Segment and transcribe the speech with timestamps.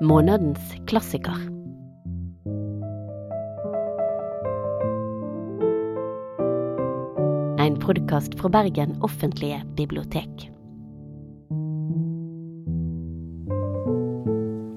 [0.00, 1.34] Månedens klassiker.
[7.58, 10.50] En podkast fra Bergen offentlige bibliotek.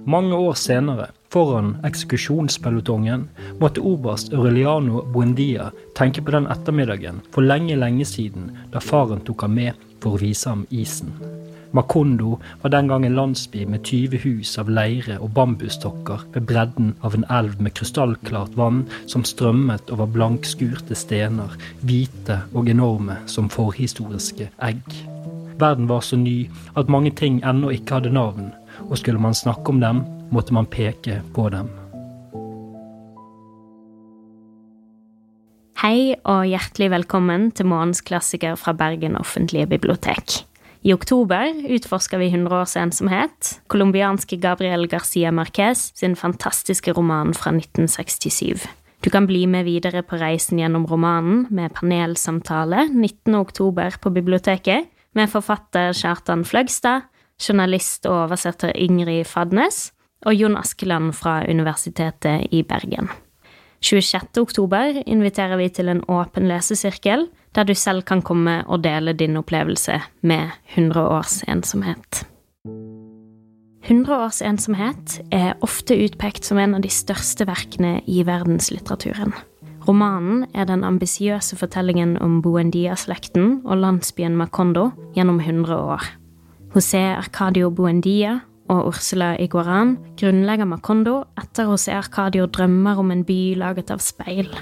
[0.06, 3.30] Mange år senere, foran eksekusjonspelotongen,
[3.60, 9.46] måtte oberst Aureliano Buendia tenke på den ettermiddagen for lenge, lenge siden da faren tok
[9.46, 11.14] ham med for å vise ham isen.
[11.72, 16.92] Makondo var den gang en landsby med 20 hus av leire og bambusstokker ved bredden
[17.02, 21.56] av en elv med krystallklart vann som strømmet over blankskurte stener,
[21.88, 24.84] hvite og enorme som forhistoriske egg.
[25.62, 28.52] Verden var så ny at mange ting ennå ikke hadde navn,
[28.90, 31.72] og skulle man snakke om dem, måtte man peke på dem.
[35.82, 40.44] Hei og hjertelig velkommen til Månens klassiker fra Bergen offentlige bibliotek.
[40.82, 47.54] I oktober utforsker vi 100 års ensomhet, colombianske Gabriel Garcia Marquez sin fantastiske roman fra
[47.54, 48.66] 1967.
[49.02, 53.36] Du kan bli med videre på reisen gjennom romanen med panelsamtale 19.
[53.38, 57.06] oktober på biblioteket med forfatter Kjartan Fløgstad,
[57.42, 59.92] journalist og oversetter Ingrid Fadnes
[60.26, 63.10] og Jon Askeland fra Universitetet i Bergen.
[63.82, 64.38] 26.
[64.42, 69.38] oktober inviterer vi til en åpen lesesirkel, der du selv kan komme og dele din
[69.38, 72.26] opplevelse med 100 års ensomhet.
[73.82, 79.34] 100 års ensomhet er ofte utpekt som en av de største verkene i verdenslitteraturen.
[79.88, 86.06] Romanen er den ambisiøse fortellingen om Buendia-slekten og landsbyen Macondo gjennom 100 år.
[86.76, 88.38] José Arcadio Buendia
[88.70, 94.54] og Ursula Iguaran grunnlegger Macondo etter José Arcadio drømmer om en by laget av speil.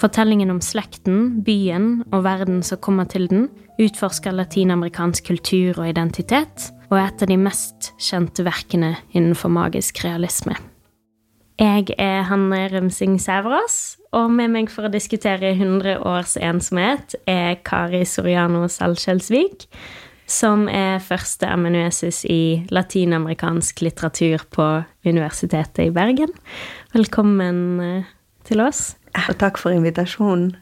[0.00, 6.70] Fortellingen om slekten, byen og verden som kommer til den, utforsker latinamerikansk kultur og identitet,
[6.88, 10.56] og er et av de mest kjente verkene innenfor magisk realisme.
[11.60, 17.58] Jeg er Hanne Rømsing Sæverås, og med meg for å diskutere 100 års ensomhet er
[17.60, 19.66] Kari Soriano Salskjelsvik,
[20.24, 24.70] som er første amanuensis i latinamerikansk litteratur på
[25.04, 26.32] Universitetet i Bergen.
[26.96, 27.60] Velkommen
[28.48, 28.94] til oss.
[29.14, 30.54] Og takk for invitasjonen.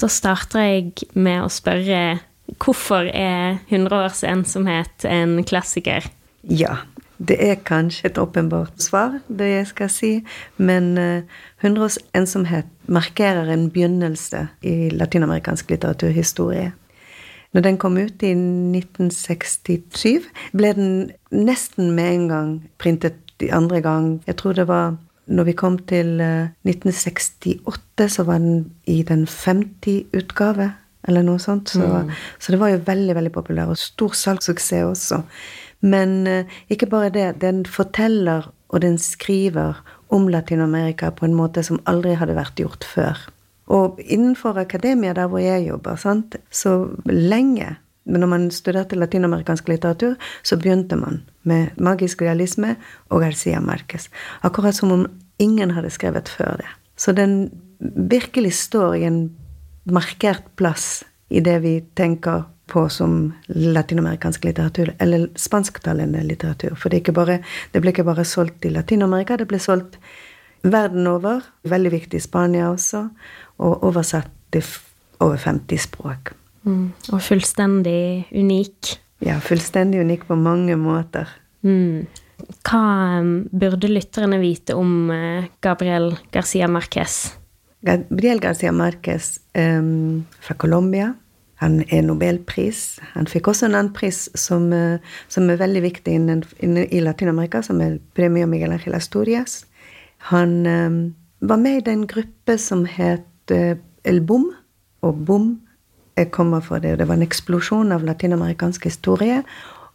[0.00, 2.20] Da starter jeg med å spørre
[2.60, 6.06] hvorfor er 100 års ensomhet en klassiker?
[6.42, 6.80] Ja,
[7.20, 10.12] det er kanskje et åpenbart svar, det jeg skal si,
[10.56, 16.70] men 100 års ensomhet markerer en begynnelse i latinamerikansk litteraturhistorie.
[17.52, 20.92] Når den kom ut i 1967, ble den
[21.34, 24.10] nesten med en gang printet de andre gang.
[24.26, 24.94] Jeg tror det var
[25.30, 30.70] når vi kom til 1968, så var den i den 50-utgave,
[31.08, 31.70] eller noe sånt.
[31.72, 32.10] Så, mm.
[32.38, 35.20] så, det var jo veldig, veldig populær, og stor salgssuksess også.
[35.86, 37.28] Men uh, ikke bare det.
[37.40, 42.86] Den forteller og den skriver om Latin-Amerika på en måte som aldri hadde vært gjort
[42.86, 43.18] før.
[43.70, 47.76] Og innenfor akademia, der hvor jeg jobber, sant, så lenge
[48.10, 52.74] men når man studerte latinamerikansk litteratur, så begynte man med magisk realisme
[53.08, 54.08] og Garcia Marquez.
[54.42, 55.06] Akkurat som om
[55.38, 56.70] ingen hadde skrevet før det.
[56.96, 57.50] Så den
[57.80, 59.20] virkelig står i en
[59.84, 66.76] markert plass i det vi tenker på som latinamerikansk litteratur, eller spansktalende litteratur.
[66.78, 67.40] For det, bare,
[67.72, 69.98] det ble ikke bare solgt i Latin-Amerika, det ble solgt
[70.62, 71.42] verden over.
[71.66, 73.08] Veldig viktig i Spania også,
[73.58, 74.66] og oversatt til
[75.20, 76.34] over 50 språk.
[76.66, 76.90] Mm.
[77.12, 78.96] Og fullstendig unik.
[79.24, 81.28] Ja, fullstendig unik på mange måter.
[81.64, 82.06] Mm.
[82.64, 82.82] Hva
[83.20, 87.34] um, burde lytterne vite om uh, Gabriel Garcia Marquez?
[87.84, 91.12] Gabriel Garcia Marquez um, fra Colombia.
[91.60, 92.98] Han er nobelpris.
[93.12, 94.96] Han fikk også en annen pris som, uh,
[95.28, 99.64] som er veldig viktig innen, innen, i Latin-Amerika, som er Premio Miguel Ángel Asturias.
[100.32, 101.00] Han um,
[101.44, 104.48] var med i den gruppe som het uh, El Bom,
[105.04, 105.58] og Bom
[106.28, 106.92] kommer fra det.
[106.92, 109.42] og Det var en eksplosjon av latinamerikansk historie.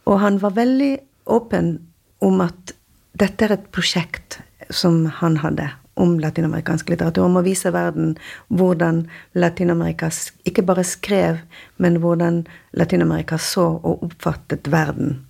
[0.06, 0.92] Og han var veldig
[1.26, 1.78] åpen
[2.24, 2.74] om at
[3.16, 4.40] dette er et prosjekt
[4.70, 7.24] som han hadde om latinamerikansk litteratur.
[7.24, 8.16] Om å vise verden
[8.52, 9.06] hvordan
[9.38, 10.10] Latin-Amerika
[10.48, 11.40] ikke bare skrev,
[11.80, 12.42] men hvordan
[12.76, 15.22] Latin-Amerika så og oppfattet verden.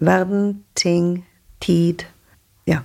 [0.00, 1.22] Verden, ting,
[1.62, 2.04] tid.
[2.66, 2.82] Ja.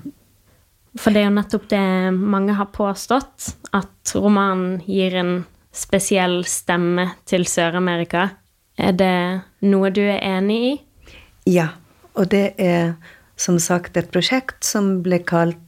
[1.00, 1.82] For det er jo nettopp det
[2.16, 5.34] mange har påstått, at romanen gir en
[5.76, 8.30] spesiell stemme til Sør-Amerika.
[8.78, 9.18] Er det
[9.68, 10.74] noe du er enig i?
[11.52, 11.70] Ja,
[12.16, 12.96] og det er
[13.40, 15.62] som sagt et prosjekt som ble kalt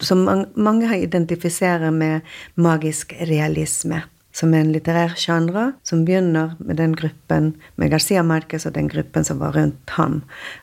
[0.00, 0.22] Som
[0.56, 2.22] mange har identifisert med
[2.56, 4.00] magisk realisme.
[4.32, 8.88] som er en litterær genre, som begynner med den gruppen med Garcia Marquez og den
[8.90, 10.20] gruppen som var rundt ham,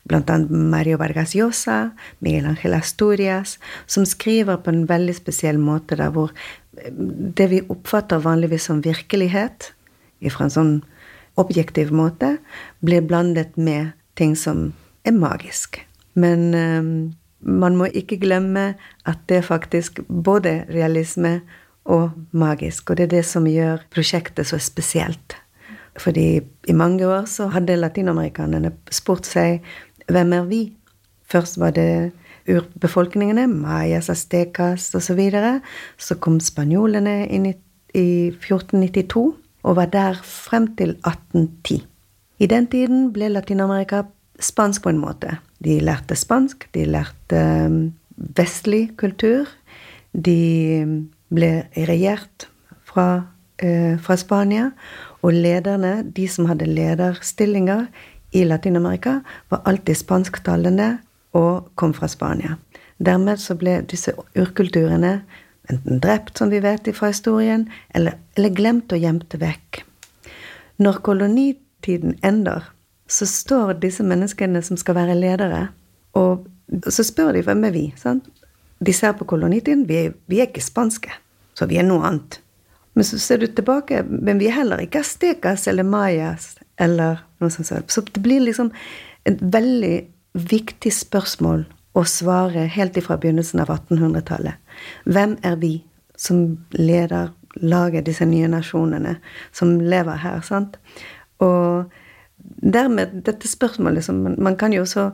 [0.07, 1.91] blant annet Mario Vargas Llosa,
[2.23, 6.31] Miguel Ángel Asturias, som skriver på en veldig spesiell måte, der hvor
[7.37, 9.71] det vi oppfatter vanligvis som virkelighet,
[10.33, 10.73] fra en sånn
[11.37, 12.37] objektiv måte,
[12.81, 14.71] blir blandet med ting som
[15.05, 15.79] er magisk.
[16.17, 16.91] Men um,
[17.39, 18.71] man må ikke glemme
[19.05, 21.39] at det er faktisk både realisme
[21.87, 22.89] og magisk.
[22.89, 25.37] Og det er det som gjør prosjektet så spesielt.
[25.97, 29.63] Fordi i mange år så hadde latinamerikanerne spurt seg
[30.07, 30.61] hvem er vi?
[31.27, 32.13] Først var det
[32.47, 35.03] urbefolkningene, mayas, aztecas osv.
[35.07, 35.59] Så, videre.
[35.97, 37.53] så kom spanjolene inn i,
[37.93, 39.25] i 1492
[39.67, 41.81] og var der frem til 1810.
[42.39, 44.03] I den tiden ble Latin-Amerika
[44.39, 45.39] spansk på en måte.
[45.63, 47.79] De lærte spansk, de lærte um,
[48.37, 49.49] vestlig kultur.
[50.13, 52.47] De ble regjert
[52.87, 53.27] fra,
[53.59, 54.71] eh, fra, Spania.
[55.21, 57.87] Og lederne, de som hadde lederstillinger
[58.33, 60.97] i Latin-Amerika, var alltid spansktalende
[61.37, 62.57] og kom fra Spania.
[62.97, 65.19] Dermed så ble disse urkulturene
[65.69, 69.83] enten drept, som vi vet fra historien, eller, eller glemt og gjemt vekk.
[70.81, 72.71] Når kolonitiden ender,
[73.07, 75.67] så står disse menneskene som skal være ledere,
[76.17, 76.47] og
[76.91, 77.85] så spør de hvem er vi.
[77.99, 78.25] sant?
[78.79, 79.87] de ser på kolonitiden.
[79.87, 81.13] Vi er, vi er ikke spanske,
[81.57, 82.39] så vi er noe annet.
[82.97, 87.53] Men så ser du tilbake, men vi er heller ikke aztecas eller mayas eller noe
[87.53, 87.91] sånt.
[87.91, 88.71] Så det blir liksom
[89.27, 89.95] et veldig
[90.37, 91.65] viktig spørsmål
[91.97, 94.57] å svare helt ifra begynnelsen av 1800-tallet.
[95.09, 95.73] Hvem er vi
[96.17, 99.17] som leder, lager disse nye nasjonene
[99.55, 100.43] som lever her?
[100.45, 100.77] sant?
[101.41, 101.89] Og
[102.37, 105.11] dermed dette spørsmålet som Man kan jo også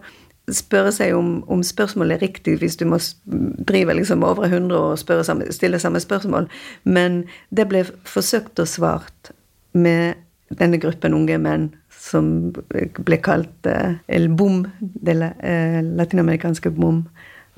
[0.51, 4.97] spørre seg om, om, spørsmålet er riktig hvis du må drive liksom over 100 år
[4.99, 6.49] og samme, stille samme spørsmål,
[6.83, 9.31] men det ble forsøkt og svart
[9.71, 10.19] med
[10.59, 11.69] denne gruppen unge menn
[12.03, 17.05] som ble kalt eh, El Bom, det eh, latinamerikanske Bom,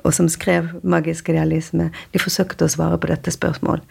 [0.06, 1.90] og som skrev magisk realisme.
[2.14, 3.86] De forsøkte å svare på dette spørsmålet.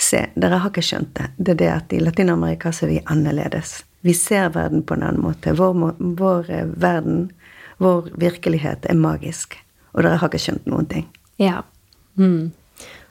[0.00, 1.28] Se, dere har ikke skjønt det.
[1.36, 3.82] Det er det at i Latin-Amerika så er vi annerledes.
[4.02, 5.52] Vi ser verden på en annen måte.
[5.54, 5.76] Vår,
[6.18, 7.28] vår eh, verden
[7.80, 9.56] vår virkelighet er magisk.
[9.94, 11.06] Og dere har ikke skjønt noen ting.
[11.40, 11.62] Ja.
[12.20, 12.50] Mm.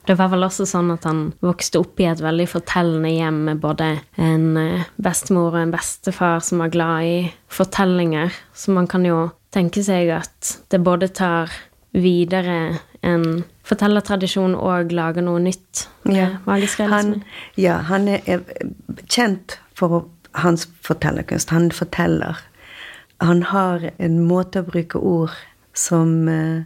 [0.07, 3.61] Det var vel også sånn at han vokste opp i et veldig fortellende hjem med
[3.61, 3.89] både
[4.21, 7.17] en eh, bestemor og en bestefar som var glad i
[7.53, 8.33] fortellinger.
[8.53, 11.53] Så man kan jo tenke seg at det både tar
[11.93, 15.87] videre en fortellertradisjon og lager noe nytt.
[16.09, 16.35] Ja.
[16.47, 17.21] Magisk realisme.
[17.21, 18.43] Han, ja, han er
[19.05, 20.07] kjent for
[20.37, 21.53] hans fortellerkunst.
[21.53, 22.39] Han forteller
[23.19, 25.35] han har en måte å bruke ord
[25.75, 26.63] som, eh,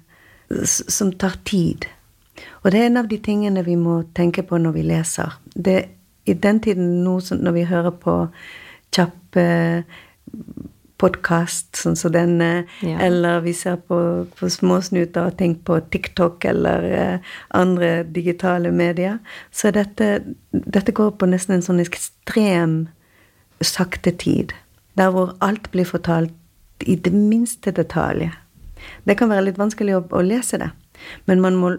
[0.66, 1.88] som tar tid.
[2.64, 5.36] Og det er en av de tingene vi må tenke på når vi leser.
[5.56, 5.78] Det,
[6.26, 8.16] I den tiden nå når vi hører på
[8.94, 9.48] kjappe
[11.04, 12.98] podkast sånn som denne, ja.
[13.04, 13.98] eller vi ser på,
[14.38, 19.18] på småsnuter og ting på TikTok eller eh, andre digitale medier,
[19.52, 20.14] så dette,
[20.52, 22.78] dette går på nesten en sånn ekstrem
[23.64, 24.54] sakte tid.
[25.00, 26.34] Der hvor alt blir fortalt
[26.84, 28.30] i det minste detalj.
[29.08, 30.70] Det kan være litt vanskelig å, å, lese det,
[31.28, 31.76] men man må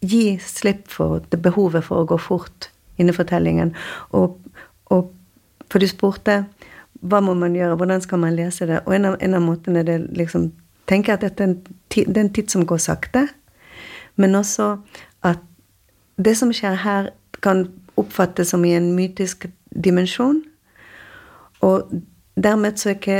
[0.00, 3.74] gi slipp for det behovet for å gå fort inni fortellingen.
[4.16, 4.38] Og,
[4.94, 5.12] og,
[5.68, 6.42] for du spurte
[6.98, 8.80] hva må man gjøre, hvordan skal man lese det?
[8.86, 10.50] Og en av, en av måtene det liksom
[10.88, 11.58] jeg at dette er en,
[11.92, 13.26] tid, det er en tid som går sakte,
[14.16, 14.78] men også
[15.28, 15.42] at
[16.16, 17.10] det som skjer her,
[17.44, 17.68] kan
[18.00, 20.40] oppfattes som i en mytisk dimensjon.
[21.62, 21.92] Og
[22.34, 23.18] dermed så er ikke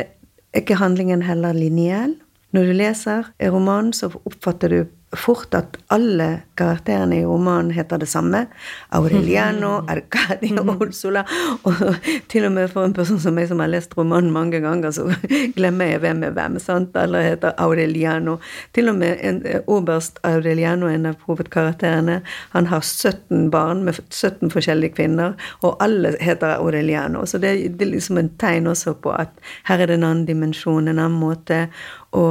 [0.52, 2.16] er ikke handlingen heller lineell.
[2.52, 4.78] Når du leser en roman, så oppfatter du
[5.16, 8.44] fort at alle karakterene i romanen heter det samme.
[8.92, 10.88] Aureliano, Arcadia, Olsola.
[10.88, 11.24] Ursula.
[11.62, 11.96] Og
[12.28, 15.06] til og med for en person som meg, som har lest romanen mange ganger, så
[15.56, 16.58] glemmer jeg hvem er hvem.
[16.60, 16.96] sant?
[16.96, 18.38] Alle heter Aureliano.
[18.74, 22.20] Til og med en, oberst Aureliano, en av hovedkarakterene,
[22.52, 27.24] han har 17 barn med 17 forskjellige kvinner, og alle heter Aureliano.
[27.26, 29.32] Så det, det er liksom en tegn også på at
[29.68, 31.66] her er det en annen dimensjon, en annen måte
[32.12, 32.26] å,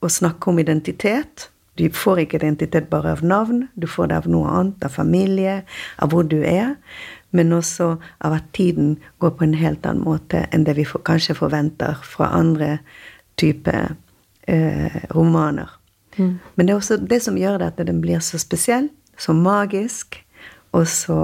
[0.00, 1.48] å snakke om identitet
[1.78, 5.62] du får ikke identitet bare av navn, du får det av noe annet, av familie,
[6.02, 6.74] av hvor du er.
[7.30, 7.94] Men også
[8.24, 11.98] av at tiden går på en helt annen måte enn det vi for, kanskje forventer
[12.02, 12.78] fra andre
[13.38, 13.92] typer
[14.48, 15.70] eh, romaner.
[16.16, 16.38] Mm.
[16.56, 20.18] Men det er også det som gjør det at den blir så spesiell, så magisk
[20.72, 21.20] og så,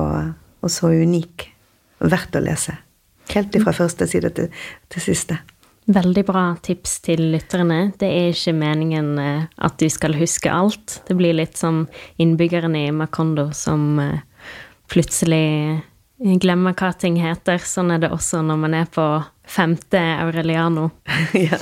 [0.60, 1.48] og så unik.
[2.04, 2.76] Verdt å lese.
[3.32, 4.50] Helt fra første side til,
[4.92, 5.38] til siste.
[5.84, 7.92] Veldig bra tips til lytterne.
[8.00, 11.02] Det er ikke meningen eh, at du skal huske alt.
[11.04, 11.84] Det blir litt som
[12.16, 14.22] innbyggerne i Macondo som eh,
[14.88, 15.82] plutselig
[16.40, 17.60] glemmer hva ting heter.
[17.60, 19.04] Sånn er det også når man er på
[19.44, 20.88] femte Aureliano.
[21.48, 21.60] ja.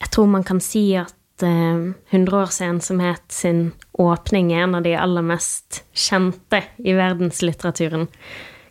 [0.00, 3.66] Jeg tror man kan si at uh, 100 års ensomhet sin
[4.00, 8.08] åpning er en av de aller mest kjente i verdenslitteraturen.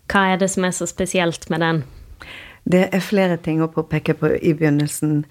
[0.10, 1.83] Hva er det som er så spesielt med den?
[2.63, 5.25] Det er flere ting å påpeke på i begynnelsen.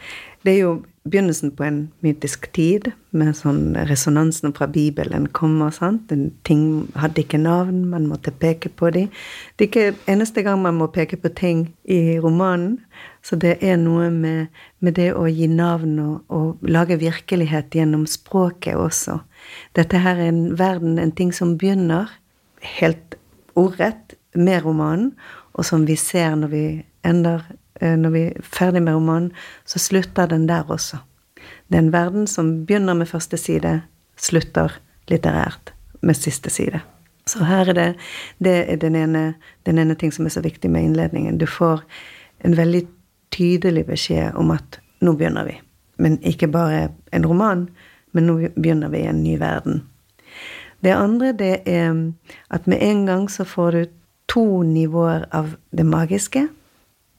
[0.44, 0.72] Det er jo
[1.08, 5.70] begynnelsen på en mytisk tid, med sånn resonansen fra Bibelen kommer.
[5.70, 6.12] sant?
[6.44, 9.08] Ting hadde ikke navn, man måtte peke på dem.
[9.56, 12.78] Det er ikke eneste gang man må peke på ting i romanen.
[13.22, 18.06] Så det er noe med, med det å gi navn og, og, lage virkelighet gjennom
[18.06, 19.20] språket også.
[19.74, 22.10] Dette her er en verden, en ting som begynner
[22.78, 23.16] helt
[23.58, 25.12] ordrett med romanen,
[25.52, 26.66] og som vi ser når vi
[27.04, 27.42] ender
[27.82, 29.32] Eh, når vi er ferdig med romanen,
[29.66, 30.96] så slutter den der også.
[31.68, 33.80] Det er en verden som begynner med første side,
[34.16, 34.78] slutter
[35.10, 36.80] litterært med siste side.
[37.26, 37.94] Så her er det
[38.38, 39.34] Det er den ene,
[39.66, 41.38] den ene ting som er så viktig med innledningen.
[41.38, 41.82] Du får
[42.44, 42.86] en veldig
[43.30, 45.60] tydelig beskjed om at nå begynner vi.
[45.98, 47.68] Men ikke bare en roman,
[48.12, 49.82] men nå begynner vi i en ny verden.
[50.80, 52.12] Det andre det er
[52.50, 53.84] at med en gang så får du
[54.28, 56.48] to nivåer av det magiske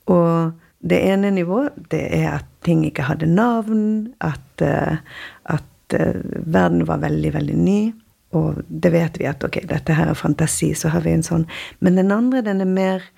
[0.06, 0.52] og
[0.90, 4.98] det ene nivået, det er at ting ikke hadde navn, at, eh,
[5.46, 7.94] at uh, verden var veldig, veldig ny.
[8.32, 11.46] Og det vet vi at ok, dette her er fantasi, så har vi en sånn.
[11.80, 13.12] Men den andre, den er mer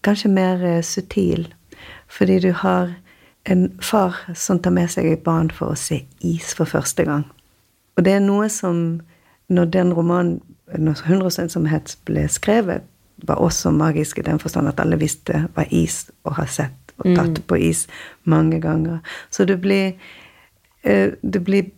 [0.00, 1.50] Kanskje mer uh, sutil.
[2.08, 2.94] Fordi du har
[3.44, 7.26] en far som tar med seg et barn for å se is for første gang.
[7.98, 9.02] Og det er noe som
[9.50, 10.40] Når den romanen,
[10.78, 12.84] når 100 ensomhet ble skrevet,
[13.28, 17.14] var også magisk i den forstand at alle visste hva is og har sett og
[17.16, 17.44] tatt mm.
[17.48, 17.86] på is
[18.28, 19.00] mange ganger.
[19.30, 19.94] Så du blir,
[20.84, 21.70] uh, du blir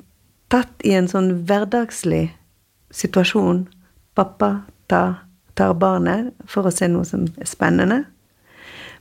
[0.52, 2.32] tatt i en sånn hverdagslig
[2.92, 3.66] situasjon.
[4.18, 4.54] Pappa
[4.90, 5.22] tar,
[5.54, 8.02] tar barnet for å se noe som er spennende.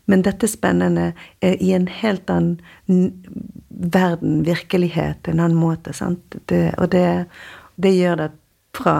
[0.09, 1.11] Men dette spennende
[1.45, 2.59] er i en helt annen
[3.69, 5.93] verden, virkelighet, en annen måte.
[5.93, 6.35] sant?
[6.45, 7.25] Det, og det,
[7.75, 8.29] det, gjør det
[8.77, 8.95] fra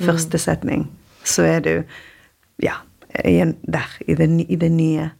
[0.00, 0.44] første mm.
[0.44, 0.88] setning.
[1.24, 1.72] Så er du
[2.62, 2.78] ja,
[3.24, 5.10] igjen der, i det, i det nye.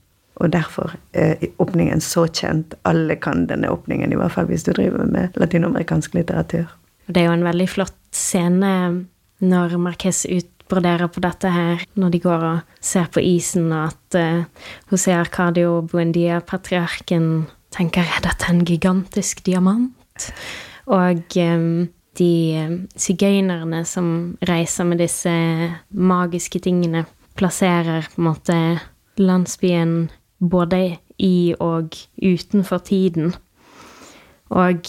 [0.42, 2.74] Og derfor er åpningen så kjent.
[2.82, 6.66] Alle kan denne åpningen, i hvert fall hvis du driver med latinamerikansk litteratur.
[7.06, 8.72] Det er jo en veldig flott scene
[9.44, 14.18] når Marquez utbroderer på dette her, når de går og ser på isen, og at
[14.18, 20.30] uh, José Arcadio Buendia, patriarken, tenker er dette en gigantisk diamant?
[20.86, 21.68] Og um,
[22.18, 22.32] de
[22.96, 24.08] sigøynerne som
[24.48, 25.34] reiser med disse
[25.90, 28.58] magiske tingene, plasserer på en måte
[29.16, 33.34] landsbyen både i og utenfor tiden.
[34.54, 34.84] Og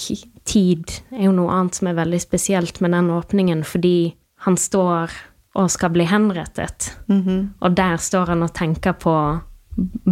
[0.46, 5.14] tid er jo noe annet som er veldig spesielt med den åpningen, fordi han står
[5.56, 6.98] og skal bli henrettet.
[7.08, 7.48] Mm -hmm.
[7.60, 9.40] Og der står han og tenker på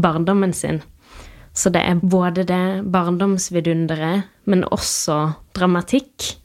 [0.02, 0.82] barndommen sin.
[1.54, 6.38] Så det er både det barndomsvidunderet, men også dramatikk.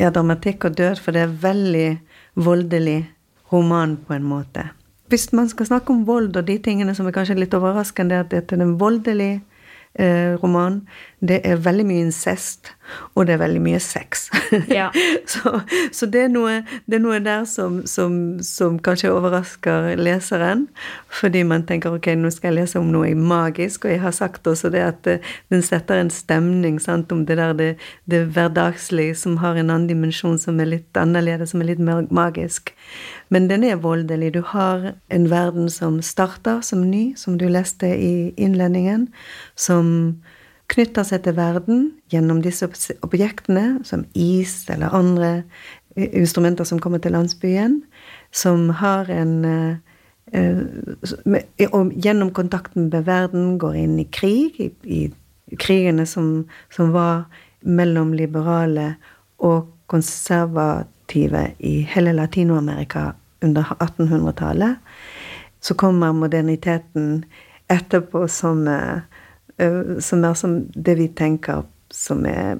[0.00, 2.00] Ja, dramatikk og død, for det er veldig
[2.34, 3.10] voldelig
[3.52, 4.70] roman på en måte
[5.08, 8.26] hvis man skal snakke om vold og de tingene som er kanskje litt overraskende, er
[8.26, 9.40] at dette er en voldelig
[9.98, 10.82] eh, roman.
[11.20, 12.72] Det er veldig mye incest,
[13.14, 14.28] og det er veldig mye sex.
[14.68, 14.88] Ja.
[15.26, 15.60] så,
[15.92, 20.66] så det, er noe, det, er noe, der som, som, som, kanskje overrasker leseren,
[21.12, 24.48] fordi man tenker ok, nå skal jeg lese om noe magisk, og jeg har sagt
[24.48, 27.70] også det at det, eh, den setter en stemning sant, om det der det,
[28.10, 32.06] det hverdagslige som har en annen dimensjon som er litt annerledes, som er litt mer
[32.14, 32.72] magisk.
[33.28, 34.32] Men den er voldelig.
[34.34, 39.08] Du har en verden som starter som ny, som du leste i innledningen,
[39.56, 40.20] som
[40.68, 42.68] knytter seg til verden gjennom disse
[43.06, 45.30] objektene, som is eller andre
[45.96, 47.80] eh, instrumenter som kommer til landsbyen,
[48.32, 49.76] som har en eh,
[50.32, 50.60] eh,
[51.72, 55.08] Og gjennom kontakten med verden går inn i krig, i,
[55.58, 57.24] krigene som, som var
[57.64, 58.96] mellom liberale
[59.38, 64.76] og konservative i hele Latin-Amerika under 1800-tallet.
[65.60, 67.24] Så kommer moderniteten
[67.72, 68.68] etterpå som
[70.00, 72.58] som er som det vi tenker som er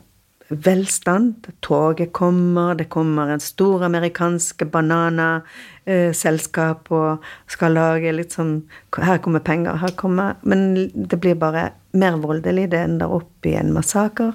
[0.48, 1.46] velstand.
[1.60, 7.18] Toget kommer, det kommer en stor amerikansk bananaselskap og
[7.50, 8.62] skal lage litt sånn
[8.96, 12.70] Her kommer penger, her kommer Men det blir bare mer voldelig.
[12.72, 14.32] Det ender opp i en massakre.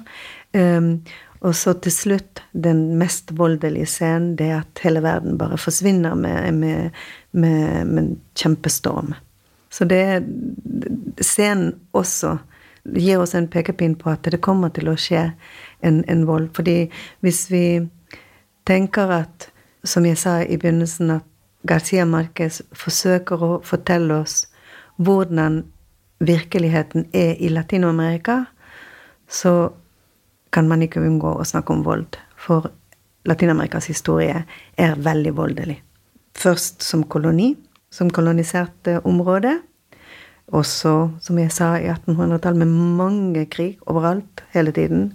[0.54, 1.02] Um,
[1.44, 6.14] og så til slutt, den mest voldelige scenen, det er at hele verden bare forsvinner
[6.16, 6.90] med, med,
[7.32, 9.14] med, med en kjempestorm.
[9.68, 10.20] Så det er
[11.20, 12.38] scenen også
[12.84, 15.30] gir oss en pekepinn på at det kommer til å skje
[15.80, 16.50] en, en vold.
[16.56, 16.90] Fordi
[17.24, 17.64] hvis vi
[18.68, 19.48] tenker at,
[19.84, 21.24] som jeg sa i begynnelsen, at
[21.64, 24.44] Garcia Marquez forsøker å fortelle oss
[25.00, 25.62] hvordan
[26.24, 28.44] virkeligheten er i Latin-Amerika,
[29.28, 29.72] så
[30.52, 32.18] kan man ikke unngå å snakke om vold.
[32.36, 32.68] For
[33.24, 34.44] Latin-Amerikas historie
[34.76, 35.78] er veldig voldelig.
[36.36, 37.54] Først som koloni,
[37.90, 39.56] som koloniserte område.
[40.54, 45.08] Også, som jeg sa, i 1800-tallet med mange krig overalt hele tiden.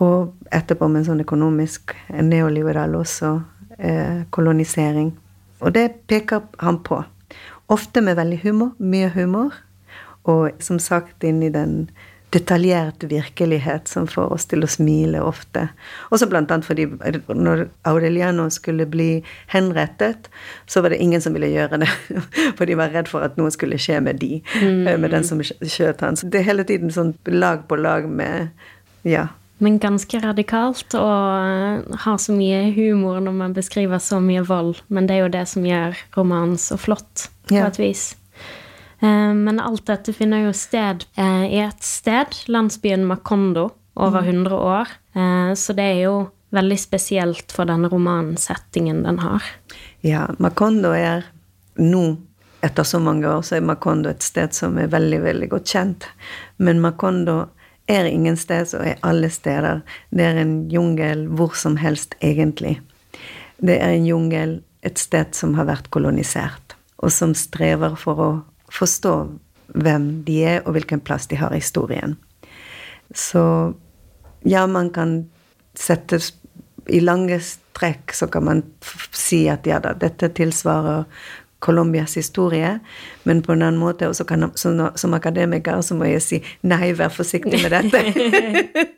[0.00, 3.32] Og etterpå med en sånn økonomisk neoliberal også
[3.78, 5.14] eh, kolonisering.
[5.60, 7.00] Og det peker han på.
[7.72, 8.72] Ofte med veldig humor.
[8.78, 9.56] Mye humor.
[10.28, 11.88] Og som sagt inn i den
[12.30, 15.66] detaljert virkelighet som får oss til å smile ofte.
[16.14, 16.86] Også annet fordi
[17.26, 20.30] når Aureliano skulle bli henrettet,
[20.66, 21.90] så var det ingen som ville gjøre det.
[22.58, 25.00] For de var redd for at noe skulle skje med de, mm.
[25.00, 26.16] med den som skjøt han.
[26.16, 28.50] Så det er hele tiden sånn lag på lag med
[29.02, 29.28] Ja.
[29.60, 31.08] Men ganske radikalt å
[32.04, 34.80] ha så mye humor når man beskriver så mye vold.
[34.88, 37.66] Men det er jo det som gjør romanen så flott, på ja.
[37.68, 38.06] et vis.
[39.00, 44.50] Eh, men alt dette finner jo sted eh, i et sted, landsbyen Makondo, over 100
[44.50, 44.52] mm.
[44.52, 44.88] år.
[45.14, 46.16] Eh, så det er jo
[46.50, 49.44] veldig spesielt for denne romansettingen den har.
[50.06, 51.28] Ja, Makondo er
[51.80, 52.18] nå,
[52.60, 56.08] etter så mange år, så er Makondo et sted som er veldig, veldig godt kjent.
[56.58, 57.44] Men Makondo
[57.90, 59.80] er ingen sted som er alle steder.
[60.10, 62.80] Det er en jungel hvor som helst, egentlig.
[63.60, 68.30] Det er en jungel et sted som har vært kolonisert, og som strever for å
[68.72, 69.14] forstå
[69.74, 72.16] hvem de er, og hvilken plass de har i historien.
[73.14, 73.42] Så
[74.46, 75.28] ja, man kan
[75.78, 76.20] sette
[76.90, 78.62] I lange strekk så kan man
[79.14, 81.04] si at ja da, dette tilsvarer
[81.60, 82.78] Colombias historie,
[83.22, 87.12] men på en annen måte kan, som, som, akademiker så må jeg si nei, vær
[87.12, 88.00] forsiktig med dette.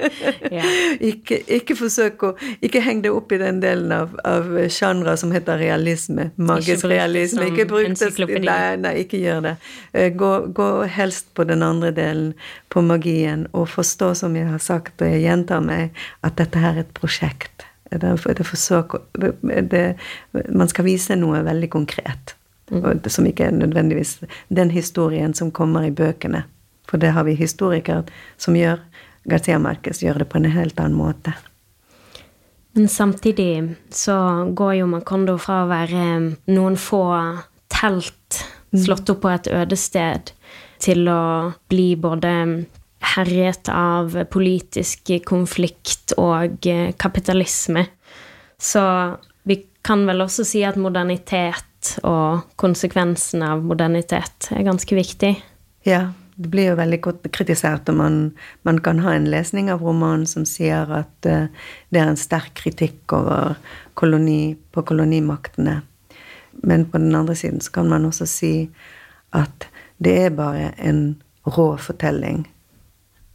[1.11, 2.31] ikke, ikke forsøk å
[2.63, 6.29] Ikke heng det opp i den delen av, av sjangre som heter realisme.
[6.39, 7.49] Magisk realisme.
[7.51, 9.55] Ikke bruk det nei, nei, ikke gjør det.
[9.93, 12.31] Eh, gå, gå, helst på den andre delen,
[12.71, 16.79] på magien, og forstå, som jeg har sagt, og jeg gjentar meg, at dette her
[16.79, 17.67] er et prosjekt.
[17.91, 19.83] Det, det forsøk, det,
[20.49, 22.37] man skal vise noe veldig konkret.
[23.07, 26.45] Som ikke er nødvendigvis den historien som kommer i bøkene.
[26.89, 28.05] For det har vi historikere
[28.37, 28.81] som gjør.
[29.25, 31.35] Garcia Marquez gjør det på en helt annen måte.
[32.73, 34.17] Men samtidig så
[34.55, 36.05] går jo Macondo fra å være
[36.49, 37.05] noen få
[37.73, 38.39] telt
[38.73, 38.79] mm.
[38.85, 40.33] slått opp på et øde sted,
[40.83, 42.33] til å bli både
[43.13, 46.65] herjet av politisk konflikt og
[46.99, 47.85] kapitalisme.
[48.59, 48.83] Så
[49.47, 51.69] vi kan vel også si at modernitet
[52.07, 55.33] og konsekvensen av modernitet er ganske viktig.
[55.89, 58.19] Ja, det blir jo veldig godt kritisert, og man,
[58.67, 61.49] man kan ha en lesning av romanen som sier at uh,
[61.93, 63.57] det er en sterk kritikk over
[63.99, 65.81] koloni, på kolonimaktene.
[66.63, 68.55] Men på den andre siden så kan man også si
[69.37, 69.69] at
[70.03, 72.45] det er bare en rå fortelling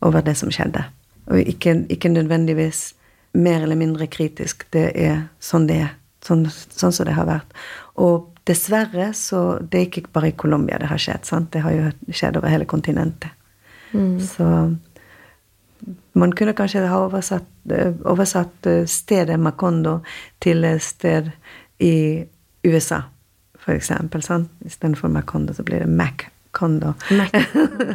[0.05, 0.83] over det som skjedde.
[1.27, 2.93] Og ikke, ikke nødvendigvis
[3.37, 4.65] mer eller mindre kritisk.
[4.73, 5.93] Det er sånn det er.
[6.25, 7.53] Sånn, sånn som det har vært.
[8.01, 11.25] Og Dessverre så Det er ikke bare i Colombia det har skjedd.
[11.25, 11.51] sant?
[11.51, 13.31] Det har jo skjedd over hele kontinentet.
[13.91, 14.19] Mm.
[14.19, 14.75] Så
[16.13, 17.47] man kunne kanskje ha oversatt,
[18.05, 19.99] oversatt, eh, stedet Macondo
[20.39, 21.31] til et sted
[21.79, 22.25] i
[22.65, 23.01] USA,
[23.59, 24.23] for eksempel.
[24.23, 24.49] Sant?
[24.65, 26.93] Istedenfor Macondo så blir det Mac-Condo.
[27.11, 27.35] Mac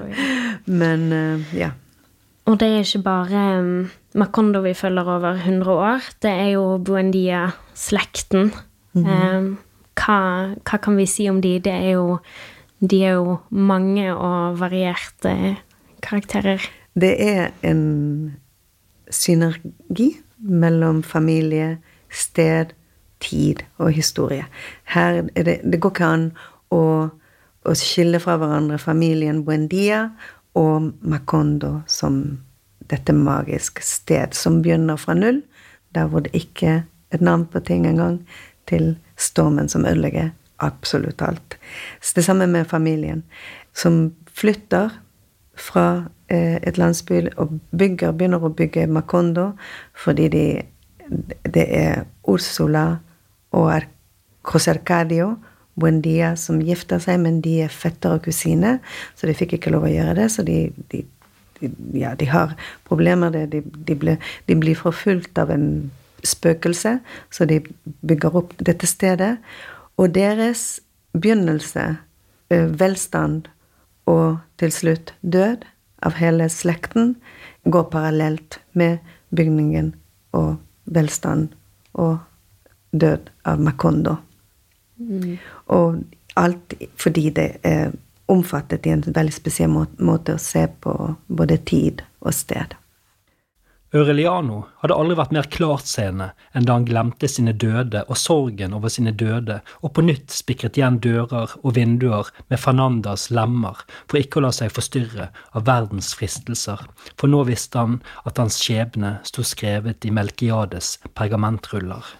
[0.80, 1.72] Men uh, ja.
[2.46, 6.08] Og det er ikke bare um, Macondo vi følger over 100 år.
[6.22, 8.52] Det er jo Buendia-slekten.
[8.92, 9.36] Mm -hmm.
[9.36, 9.58] um,
[9.98, 10.18] hva,
[10.62, 11.58] hva, kan vi si om de?
[11.62, 12.18] Det er jo,
[12.80, 15.56] de er jo mange og varierte
[16.02, 16.62] karakterer.
[16.94, 18.36] Det er en
[19.12, 21.78] synergi mellom familie,
[22.10, 22.74] sted,
[23.22, 24.44] tid og historie.
[24.84, 26.30] Her er det, det går ikke an
[26.74, 26.82] å,
[27.62, 30.08] å skille fra hverandre familien Buendia
[30.58, 32.18] og Macondo som
[32.90, 35.40] dette magiske sted som begynner fra null,
[35.94, 38.22] der hvor det ikke er et navn på ting engang,
[38.70, 41.56] til stormen som ødelegger absolutt alt.
[42.14, 43.22] Det samme med familien,
[43.74, 44.90] som flytter
[45.54, 49.52] fra eh, et landsby og bygger, begynner å bygge Macondo
[49.92, 50.44] fordi de,
[51.44, 52.98] det er Ursula
[53.52, 53.88] og
[54.42, 55.34] Cosercadio
[55.74, 58.76] Buendia som gifter seg, men de er fetter og kusine,
[59.16, 60.28] så de fikk ikke lov å gjøre det.
[60.34, 61.00] Så de, de,
[61.60, 62.52] de ja, de har
[62.88, 63.32] problemer.
[63.32, 65.66] De, de, ble, de blir forfulgt av en
[66.24, 66.98] spøkelse,
[67.30, 67.60] så de
[68.06, 69.36] bygger opp dette stedet.
[69.96, 70.80] Og deres
[71.12, 71.96] begynnelse,
[72.50, 73.48] eh, velstand
[74.06, 75.64] og til slutt død
[76.02, 77.16] av hele slekten,
[77.64, 78.98] går parallelt med
[79.36, 79.94] bygningen
[80.32, 81.48] og velstand
[81.94, 82.18] og
[82.92, 84.16] død av Macondo.
[84.98, 85.38] Mm.
[85.66, 86.02] Og
[86.36, 87.92] alt fordi det er
[88.32, 90.94] omfattet i en veldig spesiell måte å se på
[91.28, 92.74] både tid og sted.
[93.92, 98.88] Aureliano hadde aldri vært mer klartseende enn da han glemte sine døde og sorgen over
[98.92, 104.40] sine døde, og på nytt spikret igjen dører og vinduer med Fernandas lemmer for ikke
[104.40, 106.80] å la seg forstyrre av verdens fristelser,
[107.20, 112.16] for nå visste han at hans skjebne sto skrevet i Melkiades pergamentruller.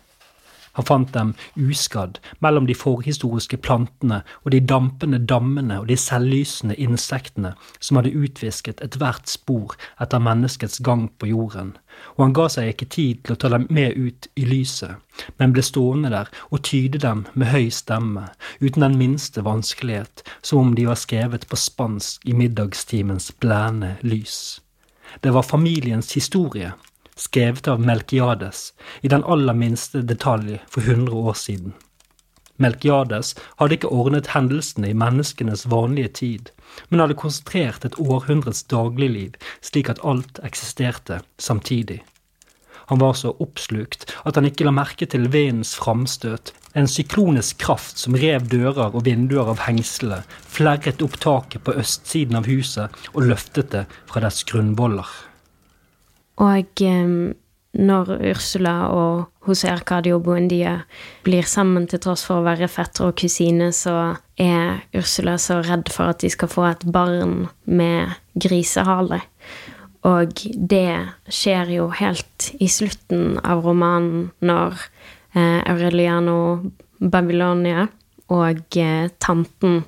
[0.78, 6.76] Han fant dem uskadd mellom de forhistoriske plantene og de dampende dammene og de selvlysende
[6.80, 11.74] insektene som hadde utvisket ethvert spor etter menneskets gang på jorden,
[12.16, 14.96] og han ga seg ikke tid til å ta dem med ut i lyset,
[15.36, 18.28] men ble stående der og tyde dem med høy stemme,
[18.64, 24.62] uten den minste vanskelighet, som om de var skrevet på spansk i middagstimens blærende lys.
[25.20, 26.72] Det var familiens historie,
[27.16, 31.74] skrevet av Melkiades i den aller minste detalj for 100 år siden.
[32.60, 36.50] Melkiades hadde ikke ordnet hendelsene i menneskenes vanlige tid,
[36.88, 42.02] men hadde konsentrert et århundrets dagligliv slik at alt eksisterte samtidig.
[42.90, 48.00] Han var så oppslukt at han ikke la merke til vindens framstøt, en syklonisk kraft
[48.00, 53.28] som rev dører og vinduer av hengslene, flerret opp taket på østsiden av huset og
[53.28, 55.08] løftet det fra dets grunnvoller.
[56.42, 57.32] Og um,
[57.72, 60.82] når Ursula og José Arcadio Buendia
[61.24, 65.88] blir sammen til tross for å være fetter og kusine, så er Ursula så redd
[65.92, 69.22] for at de skal få et barn med grisehale.
[70.04, 70.98] Og det
[71.30, 74.78] skjer jo helt i slutten av romanen, når
[75.38, 76.38] eh, Aureliano
[76.98, 77.86] Babylonia
[78.32, 79.84] og eh, tanten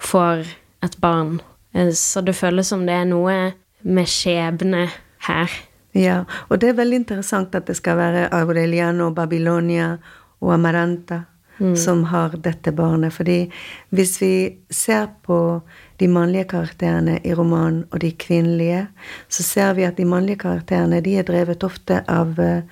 [0.00, 0.46] får
[0.84, 1.36] et barn.
[1.76, 3.36] Eh, så det føles som det er noe
[3.82, 4.86] med skjebne
[5.28, 5.60] her.
[5.92, 9.96] Ja, og det er veldig interessant at det skal være Aureliano, Babylonia
[10.40, 11.24] og Amaranta
[11.62, 11.76] mm.
[11.76, 13.14] som har dette barnet.
[13.14, 13.50] Fordi
[13.90, 14.34] hvis vi
[14.70, 15.60] ser på
[16.00, 18.86] de mannlige karakterene i romanen og de kvinnelige,
[19.28, 22.62] så ser vi at de mannlige karakterene de er drevet ofte av uh,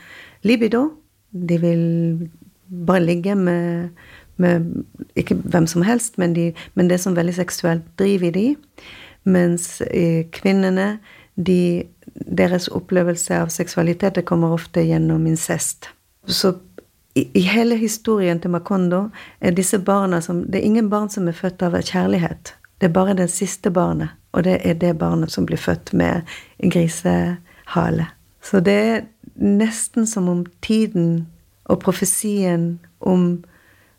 [0.42, 0.88] libido.
[1.30, 1.84] De vil
[2.86, 3.88] bare ligge med,
[4.36, 4.66] med
[5.16, 8.56] ikke hvem som helst, men, de, men det som veldig seksuelt driver de.
[9.24, 10.98] Mens uh, kvinnene,
[11.36, 15.88] de deres opplevelse av seksualitet det kommer ofte gjennom incest.
[16.26, 16.54] Så
[17.14, 19.08] i, i, hele historien til Macondo
[19.40, 22.54] er disse barna som Det er ingen barn som er født av kjærlighet.
[22.78, 26.22] Det er bare det siste barnet, og det er det barnet som blir født med
[26.62, 28.06] grisehale.
[28.42, 29.02] Så det er
[29.34, 31.26] nesten som om tiden
[31.64, 33.42] og profesien om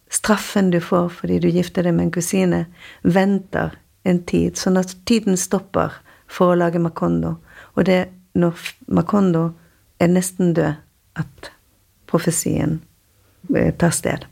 [0.09, 2.65] straffen du får fordi du gifter deg med en kusine,
[3.03, 5.93] venter en tid, sånn at tiden stopper
[6.31, 7.35] for å lage Macondo.
[7.75, 8.55] Og det er når
[8.87, 9.49] Macondo
[9.99, 10.79] er nesten død,
[11.19, 11.51] at
[12.07, 12.79] profesien
[13.55, 14.25] eh, tar sted.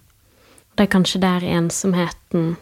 [0.75, 2.53] Det er kanskje der ensomheten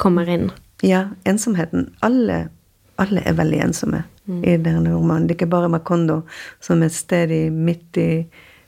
[0.00, 0.50] kommer inn?
[0.82, 1.90] Ja, ensomheten.
[2.00, 2.48] Alle,
[2.96, 4.42] alle er veldig ensomme mm.
[4.44, 5.28] i denne romanen.
[5.28, 6.22] Det er ikke bare Macondo
[6.60, 8.10] som er et sted i, midt i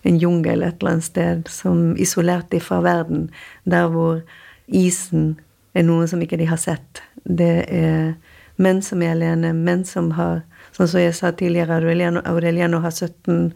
[0.09, 3.31] en jungel et eller annet sted, som isolert fra verden,
[3.65, 4.21] der hvor
[4.69, 5.39] isen
[5.75, 7.03] er noe som ikke de har sett.
[7.25, 8.15] Det er
[8.61, 10.43] menn som er alene, menn som har
[10.79, 13.53] Sånn som jeg sa tidligere, Aureliano, Aureliano har 17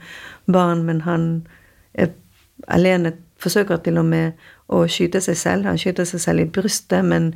[0.50, 1.28] barn, men han
[1.94, 2.11] er
[2.66, 4.38] alene forsøker til og med
[4.72, 5.66] å skyte seg selv.
[5.68, 7.30] Han skyter seg selv i brystet, men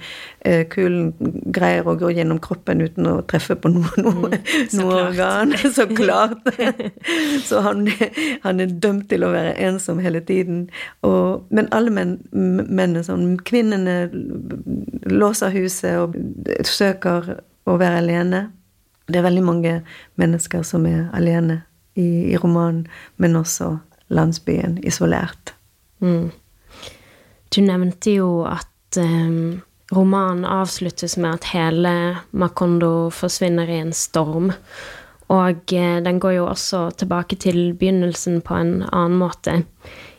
[0.46, 1.10] uh, kulen
[1.54, 5.54] greier å gå gjennom kroppen uten å treffe på noe, noe, mm, noe organ.
[5.76, 6.46] Så klart.
[7.44, 7.86] så han,
[8.42, 10.66] han, er dømt til å være ensom hele tiden.
[11.06, 14.08] Og, men alle menn, mennene sånn Kvinnene
[15.10, 16.16] låser huset og
[16.66, 18.46] søker å være alene.
[19.06, 19.74] Det er veldig mange
[20.18, 21.60] mennesker som er alene
[21.94, 23.76] i, i romanen, men også
[24.08, 25.54] landsbyen isolert.
[26.00, 26.30] Mm.
[27.54, 29.62] Du nevnte jo at um,
[29.94, 31.92] romanen avsluttes med at hele
[32.32, 34.52] Makondo forsvinner i en storm.
[35.32, 39.62] Og uh, den går jo også tilbake til begynnelsen på en annen måte.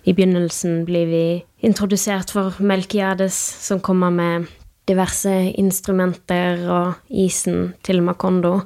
[0.07, 1.25] I begynnelsen blir vi
[1.67, 3.35] introdusert for Melkiades,
[3.67, 4.47] som kommer med
[4.87, 8.61] diverse instrumenter og isen til Makondo.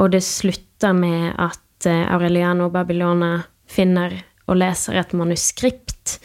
[0.00, 4.14] Og det slutter med at eh, Aureliano Babylone finner
[4.50, 6.18] og leser et manuskript.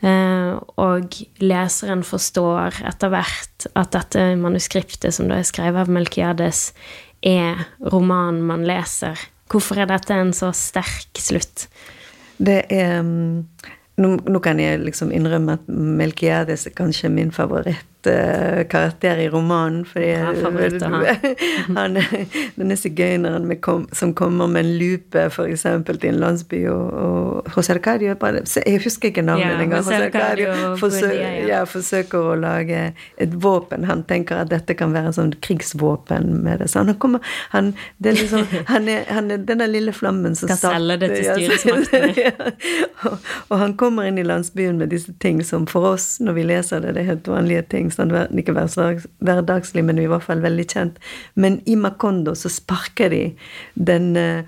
[0.00, 6.70] Eh, og leseren forstår etter hvert at dette manuskriptet, som da er skrevet av Melkiades,
[7.24, 9.18] er romanen man leser.
[9.50, 11.66] Hvorfor er dette en så sterk slutt?
[12.38, 13.46] Det er mm,
[13.98, 19.84] nå, nå, kan jeg liksom innrømme at Melkiades er kanskje min favoritt favorittkarakter i romanen.
[19.84, 21.98] Fordi favoritt han,
[22.58, 23.48] denne sigøyneren
[23.92, 25.66] som kommer med en lupe f.eks.
[25.86, 28.14] til en landsby, og, og José Arcadio
[28.66, 29.82] Jeg husker ikke navnet Ja, engang.
[29.82, 31.46] José José Arcadio forsøker, ja.
[31.48, 33.84] ja, forsøker å lage et våpen.
[33.84, 36.70] Han tenker at dette kan være sånn krigsvåpen med det.
[36.72, 40.50] Så han kommer han, det er liksom, han, er, han er denne lille flammen som
[40.50, 42.12] Skal selge det til styresmaktene.
[42.26, 42.34] ja.
[43.08, 46.46] Og, og han kommer inn i landsbyen med disse ting som for oss, når vi
[46.48, 47.90] leser det, det er helt vanlige ting.
[47.98, 50.98] Sånn, ikke hverdagslig, men i hvert fall veldig kjent.
[51.34, 53.22] Men i Macondo så sparker de
[53.74, 54.44] den uh,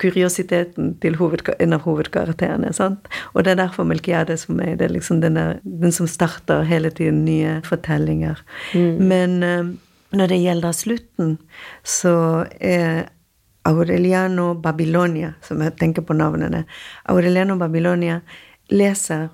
[0.00, 2.72] kuriositeten til en av hovedkarakterene.
[2.72, 3.10] sant?
[3.34, 6.64] Og det er derfor Melkiades for meg det er liksom den, der, den som starter
[6.64, 8.40] hele tiden nye fortellinger.
[8.74, 9.76] Men uh,
[10.16, 11.38] når det gjelder slutten,
[11.84, 13.08] så er
[13.68, 16.62] Aureliano Babylonia, som jeg tenker på navnene
[17.12, 18.22] Aureliano Babylonia
[18.72, 19.28] leser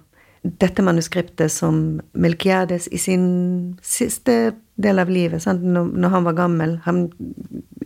[0.45, 3.25] dette manuskriptet som Melkiades i sin
[3.83, 5.63] siste del av livet, sant?
[5.65, 6.75] Når, når han var gammel.
[6.85, 7.07] Han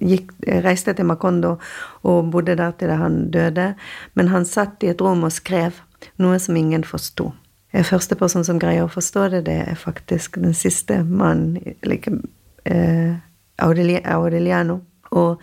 [0.02, 0.32] gikk,
[0.64, 1.56] reiste til Macondo
[2.02, 3.72] og bodde der til han døde.
[4.18, 5.78] Men han satt i et rom og skrev
[6.18, 7.30] noe som ingen forsto.
[7.84, 12.10] Første person som greier å forstå det, det er faktisk den siste mannen, like,
[12.64, 13.18] eh,
[13.60, 14.80] Audeliano.
[15.10, 15.42] Og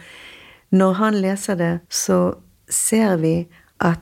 [0.71, 2.35] når han leser det, så
[2.67, 3.47] ser vi
[3.79, 4.01] at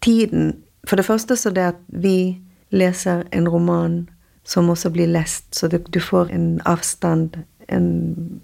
[0.00, 2.38] tiden For det første så det at vi
[2.72, 4.06] leser en roman
[4.48, 7.36] som også blir lest, så du, du får en avstand,
[7.68, 8.40] en,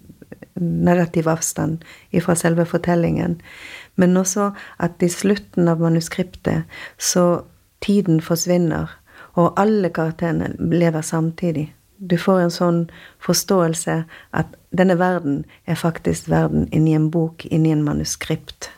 [0.54, 1.80] narrativ avstand
[2.22, 3.40] fra selve fortellingen.
[3.96, 7.44] Men også at i slutten av manuskriptet så
[7.82, 8.92] tiden forsvinner,
[9.34, 11.72] og alle karakterene lever samtidig.
[11.98, 12.80] Du får en sånn
[13.24, 13.96] forståelse
[14.36, 18.70] at denne verden er faktisk verden inni en bok, inni en manuskript.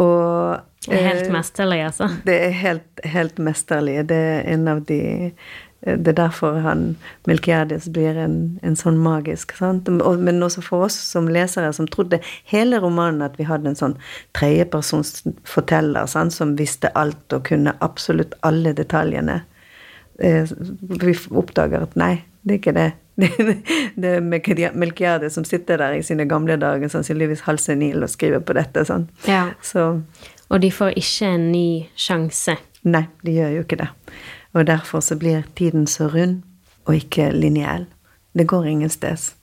[0.00, 2.08] Og Det er helt eh, mesterlig, altså.
[2.26, 4.00] det er helt, helt mesterlig.
[4.08, 4.98] Det er en av de
[5.84, 6.96] Det er derfor han
[7.28, 9.52] Melkiades blir en, en sånn magisk.
[9.58, 9.88] Sant?
[9.88, 13.96] Men også for oss som lesere som trodde hele romanen at vi hadde en sånn
[14.32, 16.32] tredjepersons forteller sant?
[16.32, 19.42] som visste alt og kunne absolutt alle detaljene.
[20.20, 20.48] Eh,
[20.80, 22.90] Vi oppdager at nei, det er ikke det.
[23.94, 28.08] Det er Melkia- Melkiades som sitter der i sine gamle dager, sannsynligvis halsen i og
[28.10, 28.82] skriver på dette.
[28.88, 29.04] Sånn.
[29.28, 29.50] Ja.
[29.62, 30.00] Så
[30.50, 32.56] Og de får ikke en ny sjanse.
[32.84, 33.88] Nei, de gjør jo ikke det.
[34.54, 36.42] Og derfor så blir tiden så rund
[36.84, 37.86] og ikke lineell.
[38.34, 39.34] Det går ingensteds.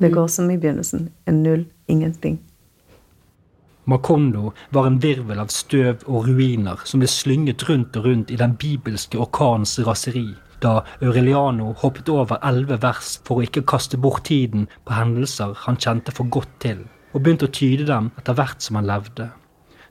[0.00, 1.08] Det går som i begynnelsen.
[1.26, 2.40] En null, ingenting.
[3.84, 8.38] Macondo var en virvel av støv og ruiner som ble slynget rundt og rundt i
[8.38, 10.28] den bibelske orkanens raseri,
[10.62, 15.80] da Aureliano hoppet over elleve vers for å ikke kaste bort tiden på hendelser han
[15.82, 19.32] kjente for godt til, og begynte å tyde dem etter hvert som han levde.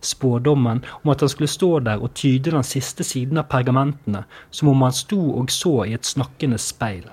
[0.01, 4.71] Spådommen om at han skulle stå der og tyde den siste siden av pergamentene som
[4.71, 7.05] om han sto og så i et snakkende speil.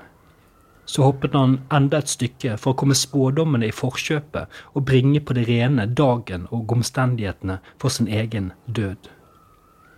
[0.89, 5.37] Så hoppet han enda et stykke for å komme spådommene i forkjøpet og bringe på
[5.37, 9.11] det rene dagen og omstendighetene for sin egen død.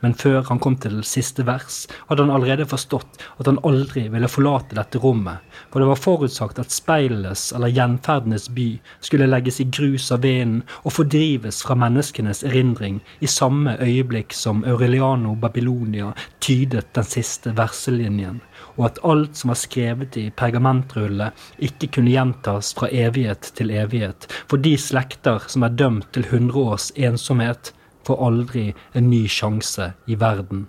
[0.00, 4.30] Men før han kom til siste vers, hadde han allerede forstått at han aldri ville
[4.32, 8.68] forlate dette rommet, for det var forutsagt at speilenes eller gjenferdenes by
[9.04, 14.64] skulle legges i grus av vinden og fordrives fra menneskenes erindring i samme øyeblikk som
[14.64, 18.40] Aureliano Babylonia tydet den siste verselinjen,
[18.78, 24.28] og at alt som var skrevet i pergamentrullet, ikke kunne gjentas fra evighet til evighet,
[24.48, 27.74] for de slekter som er dømt til hundre års ensomhet,
[28.10, 28.66] får aldri
[28.98, 30.66] en ny sjanse i verden.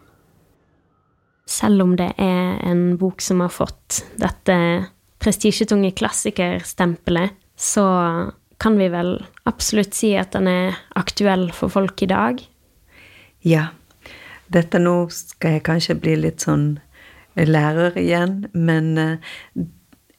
[1.49, 4.55] Selv om det er en bok som har fått dette
[5.21, 7.85] prestisjetunge klassikerstempelet, så
[8.61, 9.15] kan vi vel
[9.49, 12.41] absolutt si at den er aktuell for folk i dag.
[13.45, 13.71] Ja.
[14.51, 16.73] Dette nå skal jeg kanskje bli litt sånn
[17.39, 19.37] lærer igjen, men eh,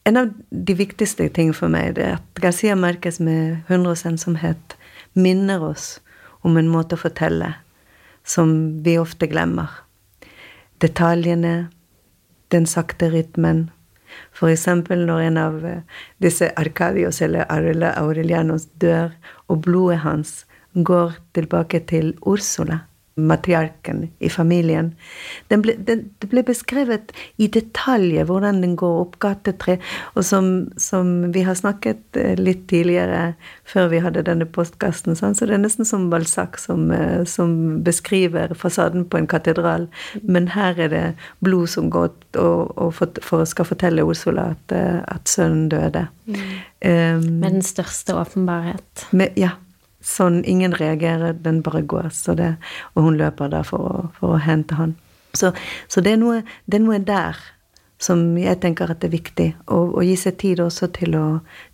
[0.08, 4.76] en av de viktigste tingene for meg det er at Garcia Merkes med 100 ensomhet
[5.12, 5.98] minner oss
[6.42, 7.54] om en måte å fortelle
[8.24, 9.70] som vi ofte glemmer.
[10.82, 11.68] Detaljene,
[12.54, 13.68] den sakte rytmen.
[14.36, 15.82] For eksempel når en av eh,
[16.22, 19.14] disse Arkadios eller Aurel- Aurelianos dør,
[19.48, 20.42] og blodet hans
[20.74, 22.82] går tilbake til Ursula,
[23.14, 24.92] matriarken i familien.
[25.48, 29.78] Den ble, den, det ble beskrevet i detalj hvordan den går opp gatetre,
[30.16, 30.48] og som,
[30.80, 33.34] som vi har snakket eh, litt tidligere,
[33.68, 37.82] før vi hadde denne postkassen, sånn, så det er nesten som Balzac som, eh, som
[37.84, 39.88] beskriver fasaden på en katedral,
[40.22, 41.04] men her er det
[41.44, 46.06] blod som går og, og for, for skal fortelle Ursula at, eh, at sønnen døde.
[46.26, 49.06] Um, Med den største åpenbarhet.
[49.12, 49.54] med, ja.
[50.02, 52.10] Sånn ingen reagerer, den bare går.
[52.38, 52.52] Det,
[52.94, 54.96] og hun løper da for å, for å hente han.
[55.32, 55.52] Så,
[55.88, 57.38] så det, er noe, det er noe der
[58.02, 59.52] som jeg tenker at er viktig.
[59.70, 61.26] Og gi seg tid også til å,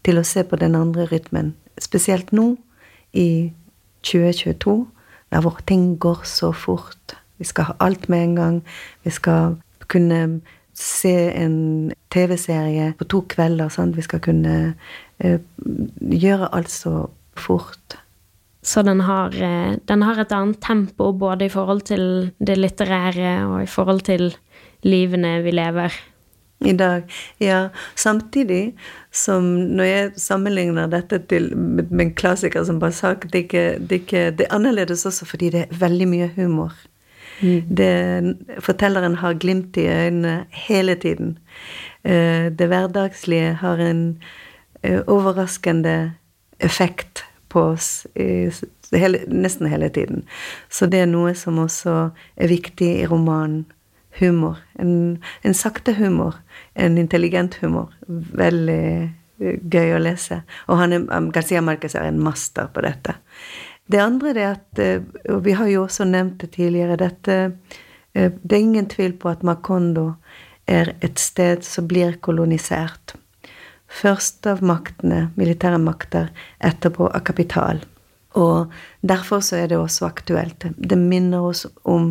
[0.04, 1.54] til å se på den andre rytmen.
[1.80, 2.52] Spesielt nå,
[3.16, 3.50] i
[4.04, 4.76] 2022,
[5.32, 7.16] der hvor ting går så fort.
[7.38, 8.58] Vi skal ha alt med en gang.
[9.04, 9.56] Vi skal
[9.88, 10.40] kunne
[10.78, 13.68] se en TV-serie på to kvelder.
[13.72, 13.96] Sant?
[13.96, 14.74] Vi skal kunne
[15.18, 15.40] eh,
[15.98, 17.98] gjøre alt så fort.
[18.68, 22.04] Så den har, eh, den har, et annet tempo både i forhold til
[22.38, 24.28] det litterære og i forhold til
[24.84, 25.94] livene vi lever
[26.66, 27.02] i dag.
[27.38, 28.74] Ja, samtidig
[29.14, 29.44] som
[29.78, 35.06] når jeg sammenligner dette til, med, en klassiker som Basak, det, det, det, er annerledes
[35.06, 36.74] også fordi det er veldig mye humor.
[37.40, 37.62] Mm.
[37.70, 41.38] Det, fortelleren har glimt i øynene hele tiden.
[42.04, 44.18] Eh, det hverdagslige har en
[44.82, 46.12] eh, overraskende
[46.60, 47.07] effekt
[47.48, 48.06] på oss
[48.92, 50.24] hele, nesten hele tiden.
[50.68, 51.96] Så det er noe som også
[52.36, 53.66] er viktig i romanen
[54.18, 54.56] humor.
[54.78, 56.34] En, en, sakte humor.
[56.74, 57.92] En intelligent humor.
[58.08, 58.84] Veldig
[59.38, 60.42] eh, gøy å lese.
[60.66, 63.18] Og han er, um, Garcia Marquez er en master på dette.
[63.88, 67.38] Det andre er at, eh, og vi har jo også nevnt det tidligere, dette
[68.14, 70.12] eh, Det er ingen tvil på at Macondo
[70.66, 73.14] er et sted som blir kolonisert.
[73.88, 76.28] Først av maktene, militære makter,
[76.60, 77.80] etterpå av kapital.
[78.36, 80.68] Og derfor så er det også aktuelt.
[80.76, 82.10] Det minner oss om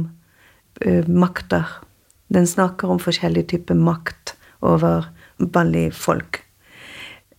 [0.81, 1.77] uh, makter
[2.27, 6.41] den snakker om forskjellige typer makt over vanlige folk.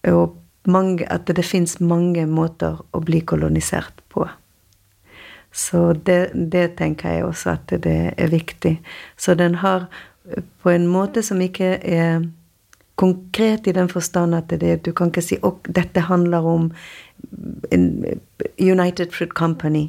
[0.09, 4.27] Og mange, at det fins mange måter å bli kolonisert på.
[5.53, 8.79] Så det, det, tenker jeg også at det er viktig.
[9.17, 9.89] Så den har
[10.63, 12.29] på en måte som ikke er
[12.99, 16.71] konkret i den forstand at det, du kan ikke si at dette handler om
[18.59, 19.89] United Fruit Company.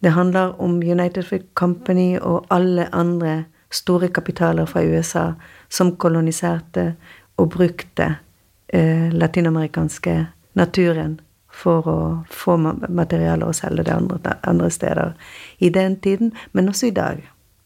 [0.00, 5.32] Det handler om United Fruit Company og alle andre store kapitaler fra USA
[5.68, 6.92] som koloniserte
[7.36, 8.14] og brukte
[8.68, 10.14] eh, latinamerikanske
[10.58, 11.98] naturen for å
[12.30, 15.14] få materialer og selge det andre, andre, steder.
[15.58, 17.22] I den tiden, men også i dag.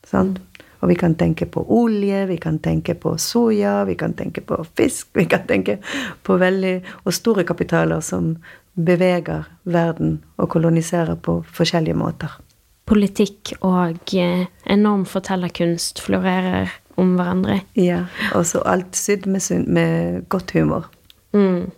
[0.09, 0.41] Sant?
[0.83, 4.59] Og vi kan tenke på olje, vi kan tenke på soya, vi kan tenke på
[4.77, 5.79] fisk Vi kan tenke
[6.23, 8.37] på veldig Og store kapitaler som
[8.75, 12.40] beveger verden og koloniserer på forskjellige måter
[12.88, 17.62] politikk og eh, enorm fortellerkunst florerer om hverandre.
[17.79, 18.05] Ja,
[18.37, 20.90] og så alt sydd med, med, godt humor.
[21.33, 21.71] Mm.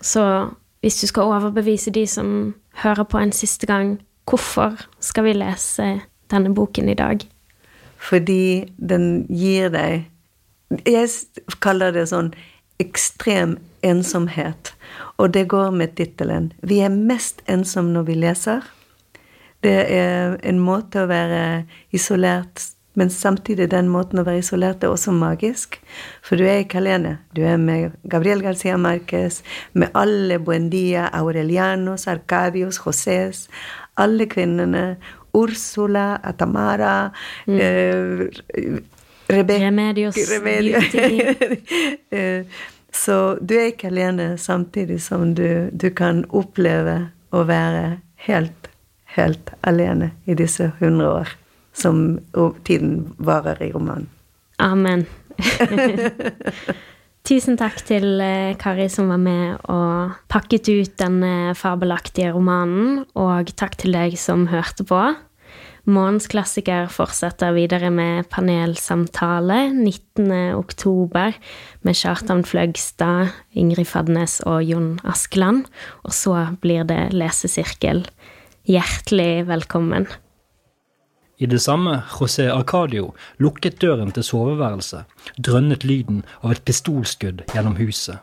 [0.00, 0.24] Så
[0.82, 3.96] hvis du skal overbevise de som hører på en siste gang,
[4.28, 5.88] hvorfor skal vi lese
[6.30, 7.24] denne boken i dag?
[7.98, 10.06] Fordi den gir deg
[10.86, 11.08] Jeg
[11.64, 12.34] kaller det sånn
[12.78, 14.74] ekstrem ensomhet.
[15.16, 18.64] Og det går med tittelen 'Vi er mest ensomme når vi leser'.
[19.62, 24.90] Det er en måte å være isolert men samtidig den måten å være isolert er
[24.90, 25.76] også magisk.
[26.26, 27.18] For du er ikke alene.
[27.36, 33.44] Du er med Gabriel Garcia Marquez, med alle Buendia, Aurelianos, Arcadios, Josés,
[33.94, 34.96] alle kvinnene.
[35.38, 37.10] Ursula, Atamara
[37.46, 37.58] mm.
[37.60, 38.80] eh,
[39.28, 40.16] Rebe Remedios.
[40.30, 40.94] Remedios.
[42.10, 42.44] Eh,
[42.92, 48.68] så du er ikke alene, samtidig som du, du kan oppleve å være helt
[49.18, 51.34] helt alene i disse hundre år
[51.76, 52.18] som
[52.66, 54.08] tiden varer i romanen.
[54.58, 55.06] Amen.
[57.28, 61.20] Tusen takk til eh, Kari som var med og pakket ut den
[61.58, 65.02] fabelaktige romanen, og takk til deg som hørte på.
[65.88, 71.38] Månens klassiker fortsetter videre med panelsamtale 19.10.
[71.80, 75.64] med Kjartan Fløgstad, Ingrid Fadnes og Jon Askeland.
[76.04, 78.02] Og så blir det lesesirkel
[78.68, 80.04] hjertelig velkommen.
[81.40, 85.08] I det samme José Arcadio lukket døren til soveværelset,
[85.40, 88.20] drønnet lyden av et pistolskudd gjennom huset.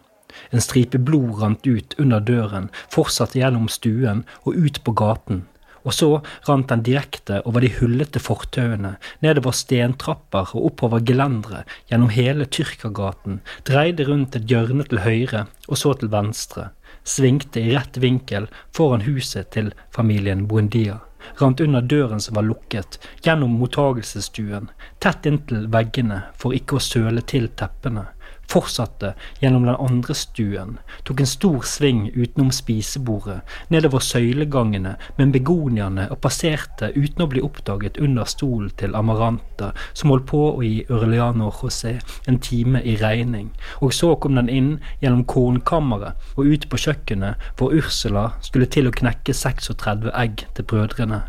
[0.53, 5.47] En stripe blod rant ut under døren, fortsatte gjennom stuen og ut på gaten.
[5.85, 6.09] Og så
[6.47, 13.41] rant den direkte over de hullete fortauene, nedover stentrapper og oppover gelendere, gjennom hele Tyrkergaten,
[13.69, 16.71] dreide rundt et hjørne til høyre og så til venstre,
[17.05, 20.99] svingte i rett vinkel foran huset til familien Buendia,
[21.37, 27.21] rant under døren som var lukket, gjennom mottagelsesstuen, tett inntil veggene for ikke å søle
[27.29, 28.07] til teppene,
[28.51, 30.77] fortsatte gjennom den andre stuen,
[31.07, 33.41] tok en stor sving utenom spisebordet,
[33.73, 40.13] nedover søylegangene med begoniaene og passerte uten å bli oppdaget under stolen til Amaranta, som
[40.13, 41.97] holdt på å gi Urliano José
[42.29, 44.71] en time i regning, og så kom den inn
[45.01, 50.69] gjennom kornkammeret og ut på kjøkkenet hvor Ursula skulle til å knekke 36 egg til
[50.69, 51.23] brødrene.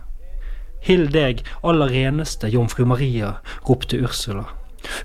[0.86, 3.36] Hill deg, aller reneste jomfru Maria,
[3.66, 4.44] ropte Ursula.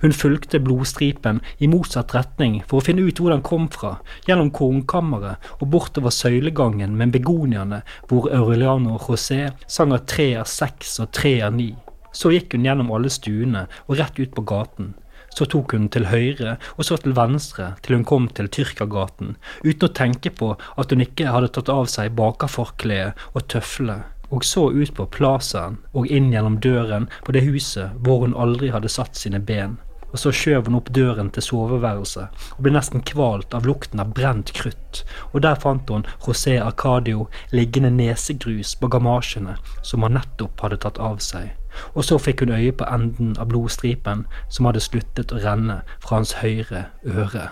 [0.01, 4.51] Hun fulgte blodstripen i motsatt retning for å finne ut hvor den kom fra, gjennom
[4.55, 11.11] kornkammeret og bortover søylegangen med begoniaene hvor Aureliano José sang at tre er seks og
[11.15, 11.71] tre er ni.
[12.11, 14.93] Så gikk hun gjennom alle stuene og rett ut på gaten.
[15.31, 19.87] Så tok hun til høyre og så til venstre til hun kom til Tyrkergaten, uten
[19.87, 24.01] å tenke på at hun ikke hadde tatt av seg bakerforkleet og tøflene,
[24.31, 28.71] og så ut på plazaen og inn gjennom døren på det huset hvor hun aldri
[28.73, 29.77] hadde satt sine ben.
[30.11, 34.11] Og så skjøv hun opp døren til soveværelset og ble nesten kvalt av lukten av
[34.17, 40.65] brent krutt, og der fant hun José Arcadio liggende nesegrus på gamasjene som han nettopp
[40.65, 41.55] hadde tatt av seg
[41.95, 46.19] og så fikk hun øye på enden av blodstripen som hadde sluttet å renne fra
[46.19, 47.49] hans høyre øre.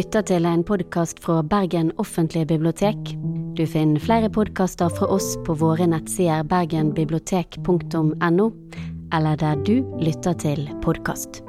[0.00, 3.10] Lytta til en podkast fra Bergen offentlige bibliotek.
[3.58, 8.46] Du finner flere podkaster fra oss på våre nettsider bergenbibliotek.no,
[9.12, 11.42] eller der du lytter til podkast.